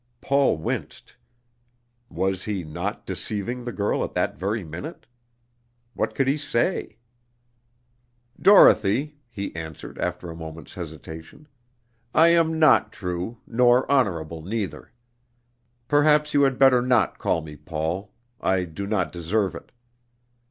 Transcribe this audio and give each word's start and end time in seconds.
Paul 0.19 0.57
winced. 0.57 1.15
Was 2.09 2.45
he 2.45 2.63
not 2.63 3.05
deceiving 3.05 3.63
the 3.63 3.71
girl 3.71 4.03
at 4.03 4.15
that 4.15 4.35
very 4.35 4.63
minute? 4.63 5.05
What 5.93 6.15
could 6.15 6.27
he 6.27 6.37
say? 6.37 6.97
"Dorothy," 8.41 9.19
he 9.29 9.55
answered, 9.55 9.99
after 9.99 10.31
a 10.31 10.35
moment's 10.35 10.73
hesitation, 10.73 11.47
"I 12.15 12.29
am 12.29 12.57
not 12.57 12.91
true, 12.91 13.37
nor 13.45 13.85
honorable 13.91 14.41
neither. 14.41 14.91
Perhaps 15.87 16.33
you 16.33 16.41
had 16.41 16.57
better 16.57 16.81
not 16.81 17.19
call 17.19 17.43
me 17.43 17.55
Paul. 17.55 18.11
I 18.39 18.63
do 18.63 18.87
not 18.87 19.11
deserve 19.11 19.53
it." 19.53 19.71